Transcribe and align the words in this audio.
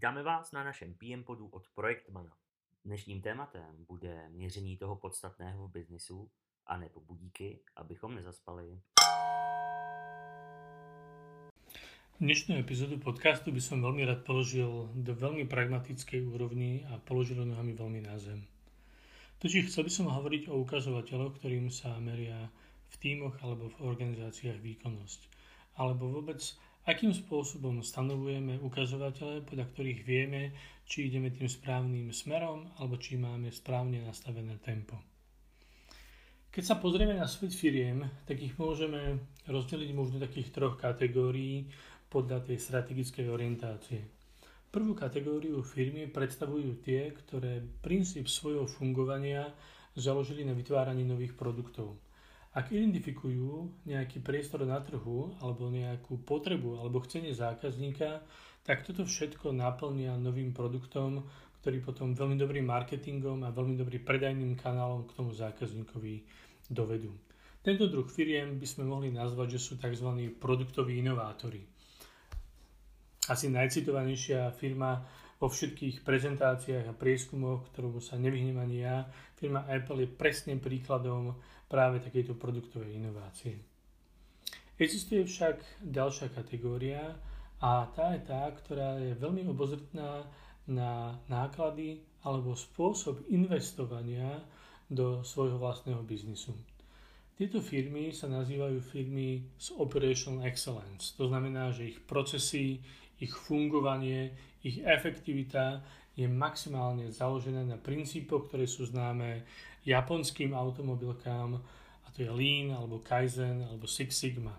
Vítáme 0.00 0.22
vás 0.22 0.52
na 0.52 0.64
našem 0.64 0.94
PM 0.96 1.22
podu 1.22 1.48
od 1.52 1.68
Projektmana. 1.74 2.32
Dnešním 2.84 3.20
tématem 3.20 3.84
bude 3.88 4.28
měření 4.28 4.76
toho 4.76 4.96
podstatného 4.96 5.68
v 5.68 5.70
biznisu 5.70 6.30
a 6.66 6.76
nebo 6.76 7.00
budíky, 7.00 7.60
abychom 7.76 8.14
nezaspali. 8.14 8.80
Dnešnú 12.16 12.56
epizódu 12.56 12.96
podcastu 12.96 13.52
by 13.52 13.60
som 13.60 13.84
veľmi 13.84 14.08
rád 14.08 14.24
položil 14.24 14.88
do 14.96 15.12
veľmi 15.12 15.44
pragmatickej 15.44 16.24
úrovni 16.32 16.88
a 16.88 16.96
položil 16.96 17.44
nohami 17.44 17.76
veľmi 17.76 18.00
na 18.00 18.16
zem. 18.16 18.48
Totiž 19.44 19.68
chcel 19.68 19.84
by 19.84 19.92
som 19.92 20.08
hovoriť 20.08 20.48
o 20.48 20.64
ukazovateľoch, 20.64 21.36
ktorým 21.36 21.68
sa 21.68 22.00
meria 22.00 22.48
v 22.88 22.94
tímoch 22.96 23.36
alebo 23.44 23.68
v 23.68 23.84
organizáciách 23.84 24.64
výkonnosť. 24.64 25.20
Alebo 25.76 26.08
vôbec 26.08 26.40
Akým 26.88 27.12
spôsobom 27.12 27.84
stanovujeme 27.84 28.56
ukazovatele, 28.64 29.44
podľa 29.44 29.68
ktorých 29.68 30.00
vieme, 30.00 30.56
či 30.88 31.12
ideme 31.12 31.28
tým 31.28 31.44
správnym 31.44 32.08
smerom, 32.08 32.72
alebo 32.80 32.96
či 32.96 33.20
máme 33.20 33.52
správne 33.52 34.00
nastavené 34.00 34.56
tempo. 34.64 34.96
Keď 36.50 36.64
sa 36.64 36.80
pozrieme 36.80 37.14
na 37.14 37.28
svet 37.28 37.52
firiem, 37.52 38.02
tak 38.24 38.40
ich 38.40 38.56
môžeme 38.56 39.20
rozdeliť 39.46 39.90
možno 39.92 40.18
takých 40.18 40.50
troch 40.50 40.80
kategórií 40.80 41.68
podľa 42.08 42.48
tej 42.48 42.58
strategickej 42.58 43.28
orientácie. 43.28 44.00
Prvú 44.72 44.96
kategóriu 44.96 45.60
firmy 45.62 46.08
predstavujú 46.08 46.80
tie, 46.82 47.12
ktoré 47.12 47.62
princíp 47.84 48.26
svojho 48.26 48.66
fungovania 48.66 49.52
založili 49.94 50.48
na 50.48 50.56
vytváraní 50.56 51.04
nových 51.04 51.36
produktov– 51.36 51.94
ak 52.50 52.74
identifikujú 52.74 53.86
nejaký 53.86 54.18
priestor 54.26 54.66
na 54.66 54.82
trhu 54.82 55.30
alebo 55.38 55.70
nejakú 55.70 56.18
potrebu 56.26 56.82
alebo 56.82 56.98
chcenie 57.06 57.30
zákazníka, 57.30 58.26
tak 58.66 58.82
toto 58.82 59.06
všetko 59.06 59.54
naplnia 59.54 60.18
novým 60.18 60.50
produktom, 60.50 61.22
ktorý 61.62 61.78
potom 61.84 62.16
veľmi 62.16 62.34
dobrým 62.34 62.66
marketingom 62.66 63.46
a 63.46 63.54
veľmi 63.54 63.78
dobrým 63.78 64.02
predajným 64.02 64.58
kanálom 64.58 65.06
k 65.06 65.14
tomu 65.14 65.30
zákazníkovi 65.30 66.26
dovedú. 66.66 67.14
Tento 67.60 67.86
druh 67.86 68.08
firiem 68.08 68.56
by 68.56 68.66
sme 68.66 68.88
mohli 68.88 69.12
nazvať, 69.12 69.54
že 69.54 69.60
sú 69.60 69.72
tzv. 69.76 70.32
produktoví 70.40 70.96
inovátori. 70.98 71.60
Asi 73.28 73.52
najcitovanejšia 73.52 74.50
firma 74.56 75.04
vo 75.40 75.48
všetkých 75.48 76.04
prezentáciách 76.04 76.92
a 76.92 76.94
prieskumoch, 76.94 77.72
ktorú 77.72 77.96
sa 78.04 78.20
nevyhnem 78.20 78.60
ani 78.60 78.84
ja, 78.84 79.08
firma 79.40 79.64
Apple 79.64 80.04
je 80.04 80.12
presným 80.12 80.60
príkladom 80.60 81.32
práve 81.64 82.04
takejto 82.04 82.36
produktovej 82.36 83.00
inovácie. 83.00 83.56
Existuje 84.76 85.24
však 85.24 85.80
ďalšia 85.80 86.28
kategória 86.36 87.16
a 87.60 87.88
tá 87.92 88.12
je 88.16 88.20
tá, 88.24 88.48
ktorá 88.52 89.00
je 89.00 89.16
veľmi 89.16 89.48
obozretná 89.48 90.28
na 90.68 91.16
náklady 91.28 92.04
alebo 92.20 92.52
spôsob 92.52 93.24
investovania 93.32 94.44
do 94.88 95.24
svojho 95.24 95.56
vlastného 95.56 96.04
biznisu. 96.04 96.52
Tieto 97.40 97.64
firmy 97.64 98.12
sa 98.12 98.28
nazývajú 98.28 98.84
firmy 98.84 99.40
s 99.56 99.72
Operational 99.72 100.44
Excellence. 100.44 101.16
To 101.16 101.32
znamená, 101.32 101.72
že 101.72 101.96
ich 101.96 101.98
procesy, 102.04 102.84
ich 103.16 103.32
fungovanie, 103.32 104.36
ich 104.62 104.84
efektivita 104.84 105.80
je 106.16 106.28
maximálne 106.28 107.08
založené 107.08 107.64
na 107.64 107.80
princípoch, 107.80 108.48
ktoré 108.50 108.68
sú 108.68 108.84
známe 108.84 109.46
japonským 109.88 110.52
automobilkám, 110.52 111.56
a 112.04 112.06
to 112.12 112.26
je 112.26 112.30
Lean, 112.30 112.76
alebo 112.76 113.00
Kaizen, 113.00 113.64
alebo 113.64 113.88
Six 113.88 114.12
Sigma. 114.12 114.52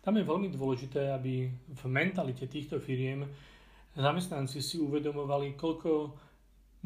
Tam 0.00 0.16
je 0.16 0.24
veľmi 0.24 0.48
dôležité, 0.48 1.12
aby 1.12 1.52
v 1.52 1.82
mentalite 1.92 2.48
týchto 2.48 2.80
firiem 2.80 3.28
zamestnanci 3.92 4.64
si 4.64 4.80
uvedomovali, 4.80 5.60
koľko 5.60 6.16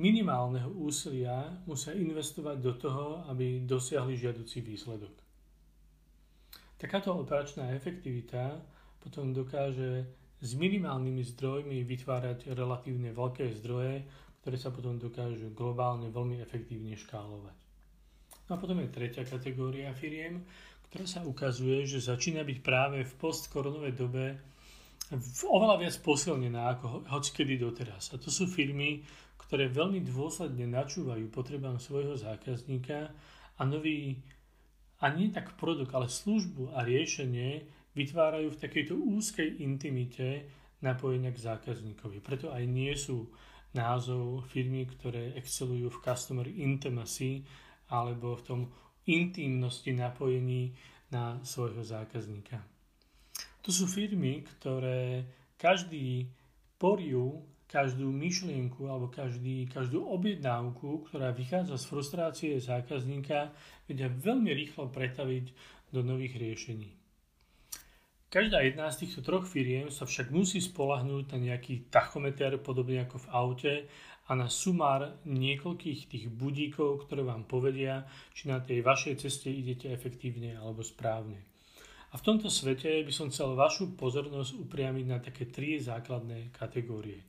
minimálneho 0.03 0.75
úsilia 0.75 1.55
musia 1.71 1.95
investovať 1.95 2.57
do 2.59 2.73
toho, 2.75 3.23
aby 3.31 3.63
dosiahli 3.63 4.19
žiaducí 4.19 4.59
výsledok. 4.67 5.15
Takáto 6.75 7.15
operačná 7.15 7.71
efektivita 7.71 8.59
potom 8.99 9.31
dokáže 9.31 10.03
s 10.45 10.53
minimálnymi 10.53 11.25
zdrojmi 11.25 11.81
vytvárať 11.89 12.53
relatívne 12.53 13.17
veľké 13.17 13.49
zdroje, 13.65 14.05
ktoré 14.45 14.57
sa 14.61 14.69
potom 14.69 15.01
dokážu 15.01 15.49
globálne 15.57 16.13
veľmi 16.13 16.37
efektívne 16.45 16.93
škálovať. 17.01 17.57
No 18.45 18.51
a 18.55 18.61
potom 18.61 18.77
je 18.85 18.93
tretia 18.93 19.25
kategória 19.25 19.89
firiem, 19.97 20.45
ktorá 20.93 21.09
sa 21.09 21.25
ukazuje, 21.25 21.89
že 21.89 22.05
začína 22.05 22.45
byť 22.45 22.59
práve 22.61 23.09
v 23.09 23.13
postkoronovej 23.17 23.95
dobe 23.97 24.37
oveľa 25.49 25.81
viac 25.81 25.97
posilnená 26.05 26.77
ako 26.77 27.09
hocikedy 27.09 27.57
doteraz. 27.57 28.13
A 28.13 28.21
to 28.21 28.29
sú 28.29 28.45
firmy, 28.45 29.05
ktoré 29.41 29.69
veľmi 29.69 30.05
dôsledne 30.05 30.65
načúvajú 30.69 31.29
potrebám 31.29 31.77
svojho 31.81 32.17
zákazníka 32.17 33.13
a 33.57 33.63
nový, 33.65 34.21
a 35.05 35.13
nie 35.13 35.29
tak 35.29 35.57
produkt, 35.61 35.93
ale 35.93 36.09
službu 36.09 36.73
a 36.73 36.81
riešenie 36.85 37.65
vytvárajú 37.95 38.55
v 38.55 38.61
takejto 38.61 38.95
úzkej 38.99 39.63
intimite 39.63 40.51
napojenia 40.83 41.33
k 41.33 41.39
zákazníkovi. 41.41 42.21
Preto 42.21 42.51
aj 42.51 42.65
nie 42.67 42.93
sú 42.95 43.31
názov 43.75 44.47
firmy, 44.47 44.87
ktoré 44.87 45.35
excelujú 45.35 45.91
v 45.91 46.03
customer 46.03 46.47
intimacy 46.47 47.43
alebo 47.91 48.39
v 48.39 48.43
tom 48.47 48.61
intimnosti 49.09 49.91
napojení 49.95 50.75
na 51.11 51.39
svojho 51.43 51.83
zákazníka. 51.83 52.63
To 53.65 53.71
sú 53.73 53.89
firmy, 53.89 54.45
ktoré 54.45 55.25
každý 55.57 56.29
poriu, 56.77 57.41
každú 57.65 58.13
myšlienku 58.13 58.87
alebo 58.87 59.09
každý, 59.09 59.67
každú 59.67 60.05
objednávku, 60.05 61.09
ktorá 61.09 61.33
vychádza 61.33 61.81
z 61.81 61.85
frustrácie 61.89 62.53
zákazníka, 62.61 63.51
vedia 63.89 64.13
veľmi 64.13 64.53
rýchlo 64.53 64.93
pretaviť 64.93 65.45
do 65.91 66.05
nových 66.05 66.37
riešení. 66.37 67.04
Každá 68.35 68.67
jedna 68.67 68.91
z 68.91 69.07
týchto 69.07 69.23
troch 69.23 69.47
firiem 69.47 69.95
sa 69.95 70.11
však 70.11 70.35
musí 70.35 70.59
spolahnúť 70.59 71.31
na 71.31 71.55
nejaký 71.55 71.87
tachometer, 71.87 72.59
podobne 72.59 73.07
ako 73.07 73.23
v 73.23 73.31
aute, 73.31 73.75
a 74.27 74.35
na 74.35 74.51
sumár 74.51 75.23
niekoľkých 75.23 76.11
tých 76.11 76.27
budíkov, 76.35 77.07
ktoré 77.07 77.23
vám 77.23 77.47
povedia, 77.47 78.03
či 78.35 78.51
na 78.51 78.59
tej 78.59 78.83
vašej 78.83 79.23
ceste 79.23 79.55
idete 79.55 79.87
efektívne 79.87 80.59
alebo 80.59 80.83
správne. 80.83 81.47
A 82.11 82.19
v 82.19 82.27
tomto 82.27 82.51
svete 82.51 83.07
by 83.07 83.13
som 83.15 83.31
chcel 83.31 83.55
vašu 83.55 83.95
pozornosť 83.95 84.67
upriamiť 84.67 85.05
na 85.07 85.23
také 85.23 85.47
tri 85.47 85.79
základné 85.79 86.51
kategórie. 86.51 87.23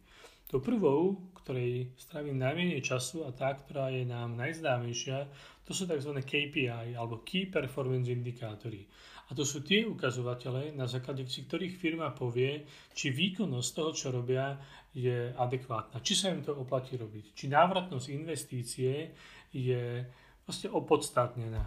To 0.54 0.62
prvou, 0.62 1.34
ktorej 1.42 1.94
strávim 1.98 2.38
najmenej 2.38 2.82
času 2.86 3.26
a 3.26 3.34
tá, 3.34 3.54
ktorá 3.54 3.90
je 3.90 4.06
nám 4.06 4.38
najznámejšia, 4.38 5.26
to 5.66 5.74
sú 5.74 5.90
tzv. 5.90 6.14
KPI 6.22 6.94
alebo 6.94 7.26
Key 7.26 7.50
Performance 7.50 8.10
Indikátory. 8.14 8.86
A 9.26 9.34
to 9.34 9.42
sú 9.42 9.66
tie 9.66 9.82
ukazovatele, 9.90 10.70
na 10.78 10.86
základe 10.86 11.26
ktorých 11.26 11.74
firma 11.74 12.14
povie, 12.14 12.62
či 12.94 13.10
výkonnosť 13.10 13.70
toho, 13.74 13.92
čo 13.98 14.08
robia, 14.14 14.54
je 14.94 15.34
adekvátna. 15.34 16.00
Či 16.00 16.14
sa 16.14 16.30
im 16.30 16.46
to 16.46 16.54
oplatí 16.54 16.94
robiť. 16.96 17.34
Či 17.34 17.50
návratnosť 17.50 18.08
investície 18.14 19.12
je 19.50 20.06
vlastne 20.46 20.70
opodstatnená. 20.72 21.66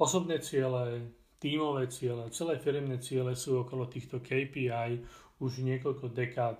Osobné 0.00 0.40
ciele, 0.40 1.12
tímové 1.36 1.86
ciele, 1.92 2.32
celé 2.32 2.56
firmné 2.58 2.96
ciele 2.98 3.36
sú 3.36 3.60
okolo 3.60 3.86
týchto 3.86 4.24
KPI 4.24 5.04
už 5.36 5.60
niekoľko 5.62 6.16
dekád 6.16 6.56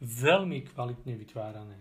veľmi 0.00 0.64
kvalitne 0.72 1.14
vytvárané. 1.16 1.78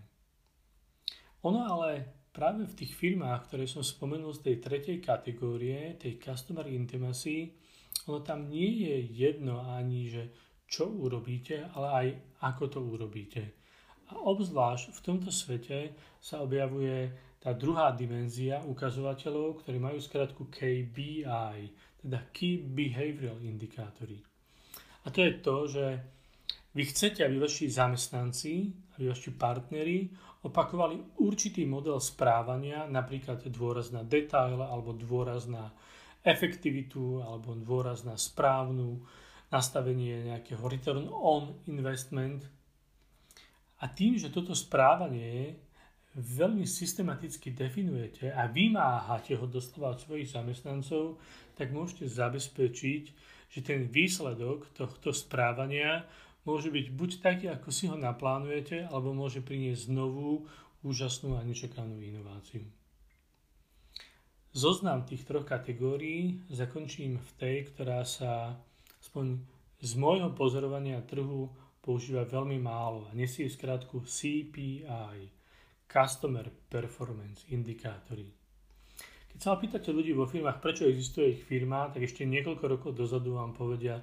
Ono 1.47 1.63
ale 1.63 2.19
práve 2.35 2.67
v 2.67 2.77
tých 2.83 2.95
firmách, 2.95 3.47
ktoré 3.47 3.63
som 3.63 3.79
spomenul 3.79 4.35
z 4.35 4.51
tej 4.51 4.55
tretej 4.59 4.97
kategórie, 4.99 5.95
tej 5.95 6.19
Customer 6.19 6.67
Intimacy, 6.67 7.55
ono 8.07 8.19
tam 8.19 8.51
nie 8.51 8.87
je 8.87 8.95
jedno 9.11 9.63
ani, 9.63 10.11
že 10.11 10.23
čo 10.69 10.91
urobíte, 10.91 11.65
ale 11.73 11.87
aj 11.89 12.07
ako 12.45 12.63
to 12.69 12.79
urobíte. 12.83 13.43
A 14.09 14.21
obzvlášť 14.25 14.93
v 14.93 15.03
tomto 15.05 15.29
svete 15.33 15.93
sa 16.21 16.41
objavuje 16.41 17.13
tá 17.39 17.55
druhá 17.55 17.95
dimenzia 17.95 18.59
ukazovateľov, 18.67 19.63
ktorí 19.63 19.77
majú 19.79 19.97
skratku 19.97 20.51
KBI, 20.51 21.57
teda 22.03 22.19
Key 22.35 22.67
Behavioral 22.67 23.39
Indicatory. 23.39 24.19
A 25.05 25.07
to 25.07 25.23
je 25.23 25.33
to, 25.39 25.55
že 25.71 25.85
vy 26.75 26.83
chcete, 26.85 27.25
aby 27.25 27.41
vaši 27.41 27.65
zamestnanci, 27.69 28.53
aby 28.97 29.09
vaši 29.09 29.31
partneri 29.33 30.09
opakovali 30.45 31.19
určitý 31.19 31.65
model 31.65 31.99
správania, 31.99 32.87
napríklad 32.87 33.43
dôraz 33.51 33.91
na 33.91 34.05
detail 34.05 34.61
alebo 34.61 34.95
dôraz 34.95 35.49
na 35.49 35.73
efektivitu 36.23 37.23
alebo 37.23 37.55
dôraz 37.55 38.03
na 38.05 38.15
správnu 38.15 39.01
nastavenie 39.49 40.29
nejakého 40.29 40.61
return 40.69 41.09
on 41.09 41.57
investment. 41.65 42.45
A 43.79 43.87
tým, 43.89 44.19
že 44.19 44.29
toto 44.29 44.53
správanie 44.53 45.57
veľmi 46.19 46.67
systematicky 46.67 47.55
definujete 47.55 48.33
a 48.33 48.49
vymáhate 48.51 49.39
ho 49.39 49.45
doslova 49.47 49.95
od 49.95 50.03
svojich 50.03 50.35
zamestnancov, 50.35 51.21
tak 51.55 51.71
môžete 51.71 52.11
zabezpečiť, 52.11 53.03
že 53.49 53.59
ten 53.65 53.87
výsledok 53.87 54.69
tohto 54.75 55.15
správania 55.15 56.05
môže 56.43 56.71
byť 56.71 56.85
buď 56.93 57.09
taký, 57.19 57.45
ako 57.51 57.69
si 57.71 57.87
ho 57.87 57.97
naplánujete, 57.99 58.87
alebo 58.87 59.15
môže 59.15 59.43
priniesť 59.43 59.91
novú, 59.91 60.47
úžasnú 60.83 61.35
a 61.35 61.43
nečakanú 61.43 61.99
inováciu. 61.99 62.63
Zoznam 64.49 65.05
tých 65.05 65.27
troch 65.29 65.45
kategórií 65.45 66.41
zakončím 66.49 67.21
v 67.21 67.29
tej, 67.37 67.55
ktorá 67.69 68.01
sa 68.01 68.57
aspoň 68.97 69.37
z 69.79 69.91
môjho 69.95 70.33
pozorovania 70.33 71.05
trhu 71.05 71.53
používa 71.79 72.25
veľmi 72.25 72.57
málo 72.57 73.07
a 73.07 73.15
nesie 73.15 73.45
skrátku 73.47 74.03
CPI, 74.03 75.29
Customer 75.85 76.49
Performance 76.69 77.45
Indikátory. 77.53 78.27
Keď 79.29 79.39
sa 79.39 79.53
opýtate 79.55 79.93
ľudí 79.93 80.11
vo 80.17 80.27
firmách, 80.27 80.59
prečo 80.59 80.89
existuje 80.89 81.37
ich 81.37 81.41
firma, 81.45 81.87
tak 81.93 82.03
ešte 82.03 82.25
niekoľko 82.25 82.65
rokov 82.65 82.91
dozadu 82.97 83.37
vám 83.37 83.53
povedia, 83.53 84.01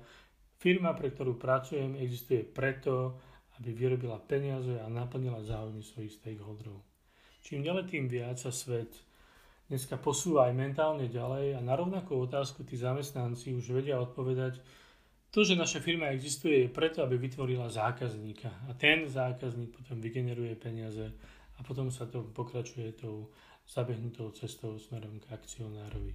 firma, 0.61 0.93
pre 0.97 1.13
ktorú 1.13 1.37
pracujem, 1.37 1.97
existuje 2.01 2.45
preto, 2.45 3.21
aby 3.61 3.73
vyrobila 3.73 4.21
peniaze 4.21 4.77
a 4.77 4.87
naplnila 4.89 5.41
záujmy 5.41 5.81
svojich 5.81 6.21
stakeholderov. 6.21 6.85
Čím 7.41 7.65
ďalej, 7.65 7.85
tým 7.89 8.05
viac 8.11 8.37
sa 8.37 8.53
svet 8.53 8.93
dneska 9.67 9.99
posúva 9.99 10.47
aj 10.51 10.55
mentálne 10.55 11.07
ďalej 11.11 11.59
a 11.59 11.61
na 11.63 11.75
rovnakú 11.75 12.15
otázku 12.19 12.63
tí 12.63 12.79
zamestnanci 12.79 13.55
už 13.55 13.71
vedia 13.75 13.99
odpovedať, 13.99 14.61
to, 15.35 15.45
že 15.45 15.59
naša 15.59 15.85
firma 15.85 16.09
existuje, 16.15 16.65
je 16.65 16.73
preto, 16.73 17.05
aby 17.05 17.21
vytvorila 17.21 17.69
zákazníka. 17.69 18.49
A 18.71 18.75
ten 18.79 19.05
zákazník 19.05 19.75
potom 19.75 20.01
vygeneruje 20.01 20.57
peniaze 20.57 21.13
a 21.57 21.61
potom 21.61 21.93
sa 21.93 22.09
to 22.09 22.25
pokračuje 22.33 22.97
tou 22.97 23.29
zabehnutou 23.67 24.31
cestou 24.33 24.79
smerom 24.79 25.21
k 25.21 25.29
akcionárovi. 25.35 26.15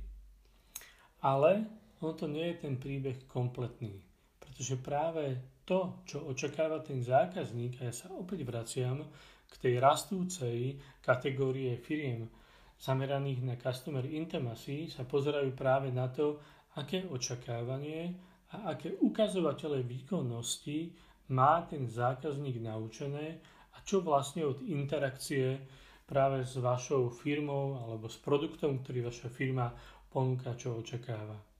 Ale 1.21 1.69
on 2.01 2.17
to 2.17 2.25
nie 2.25 2.55
je 2.55 2.65
ten 2.65 2.81
príbeh 2.81 3.29
kompletný, 3.29 4.01
pretože 4.51 4.83
práve 4.83 5.39
to, 5.63 6.03
čo 6.03 6.27
očakáva 6.27 6.83
ten 6.83 6.99
zákazník, 6.99 7.79
a 7.79 7.87
ja 7.87 7.95
sa 7.95 8.11
opäť 8.11 8.43
vraciam 8.43 8.99
k 9.47 9.53
tej 9.55 9.79
rastúcej 9.79 10.75
kategórie 10.99 11.79
firiem, 11.79 12.27
zameraných 12.75 13.47
na 13.47 13.55
customer 13.55 14.03
intimacy 14.03 14.91
sa 14.91 15.07
pozerajú 15.07 15.55
práve 15.55 15.87
na 15.95 16.11
to, 16.11 16.43
aké 16.75 17.07
očakávanie 17.07 18.11
a 18.51 18.75
aké 18.75 18.99
ukazovatele 18.99 19.87
výkonnosti 19.87 20.91
má 21.31 21.63
ten 21.63 21.87
zákazník 21.87 22.59
naučené 22.59 23.39
a 23.71 23.79
čo 23.87 24.03
vlastne 24.03 24.43
od 24.43 24.59
interakcie 24.67 25.63
práve 26.03 26.43
s 26.43 26.59
vašou 26.59 27.07
firmou 27.07 27.79
alebo 27.79 28.11
s 28.11 28.19
produktom, 28.19 28.83
ktorý 28.83 29.07
vaša 29.07 29.31
firma 29.31 29.71
ponúka, 30.11 30.51
čo 30.59 30.75
očakáva. 30.75 31.50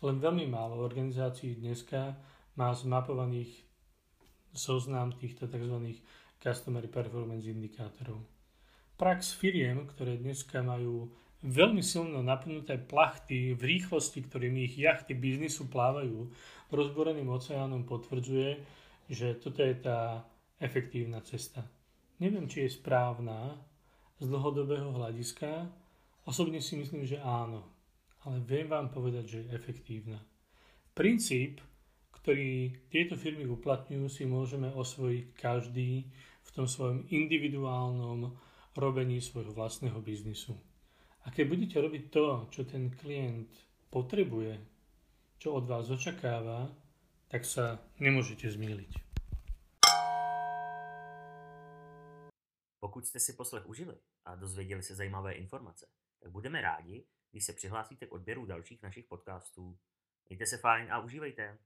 Len 0.00 0.16
veľmi 0.16 0.48
málo 0.48 0.80
organizácií 0.80 1.60
dneska 1.60 2.16
má 2.56 2.72
zmapovaných 2.72 3.64
zoznam 4.56 5.12
týchto 5.14 5.46
tzv. 5.46 5.76
Customer 6.40 6.84
Performance 6.88 7.46
indikátorov 7.46 8.24
prax 9.00 9.32
firiem, 9.32 9.88
ktoré 9.88 10.20
dneska 10.20 10.60
majú 10.60 11.08
veľmi 11.40 11.80
silno 11.80 12.20
napnuté 12.20 12.76
plachty 12.76 13.56
v 13.56 13.80
rýchlosti, 13.80 14.28
ktorými 14.28 14.68
ich 14.68 14.76
jachty 14.76 15.16
biznisu 15.16 15.72
plávajú 15.72 16.28
rozboreným 16.68 17.32
oceánom, 17.32 17.88
potvrdzuje, 17.88 18.60
že 19.08 19.40
toto 19.40 19.64
je 19.64 19.72
tá 19.80 20.28
efektívna 20.60 21.24
cesta. 21.24 21.64
Neviem, 22.20 22.44
či 22.44 22.68
je 22.68 22.76
správna 22.76 23.56
z 24.20 24.28
dlhodobého 24.28 24.92
hľadiska. 24.92 25.72
Osobne 26.28 26.60
si 26.60 26.76
myslím, 26.76 27.08
že 27.08 27.16
áno. 27.24 27.64
Ale 28.20 28.44
viem 28.44 28.68
vám 28.68 28.92
povedať, 28.92 29.24
že 29.26 29.38
je 29.44 29.54
efektívna. 29.56 30.20
Princíp, 30.92 31.64
ktorý 32.12 32.68
tieto 32.92 33.16
firmy 33.16 33.48
uplatňujú, 33.48 34.06
si 34.12 34.28
môžeme 34.28 34.68
osvojiť 34.68 35.24
každý 35.32 36.04
v 36.44 36.50
tom 36.52 36.68
svojom 36.68 37.08
individuálnom 37.08 38.36
robení 38.76 39.24
svojho 39.24 39.56
vlastného 39.56 39.96
biznisu. 40.04 40.52
A 41.24 41.32
keď 41.32 41.44
budete 41.48 41.76
robiť 41.80 42.02
to, 42.12 42.24
čo 42.52 42.68
ten 42.68 42.92
klient 42.92 43.48
potrebuje, 43.88 44.60
čo 45.40 45.56
od 45.56 45.64
vás 45.64 45.88
očakáva, 45.88 46.68
tak 47.28 47.48
sa 47.48 47.80
nemôžete 48.00 48.50
zmýliť. 48.52 48.92
Pokud 52.80 53.06
jste 53.06 53.20
si 53.20 53.32
poslech 53.32 53.68
užili 53.68 53.96
a 54.24 54.34
dozvěděli 54.36 54.82
se 54.82 54.94
zajímavé 54.94 55.32
informace, 55.32 55.86
tak 56.20 56.32
budeme 56.32 56.60
rádi, 56.60 57.04
když 57.30 57.44
se 57.44 57.52
přihlásíte 57.52 58.06
k 58.06 58.12
odběru 58.12 58.46
dalších 58.46 58.82
našich 58.82 59.06
podcastů. 59.06 59.78
Mějte 60.28 60.46
se 60.46 60.58
fajn 60.58 60.92
a 60.92 60.98
užívejte. 60.98 61.58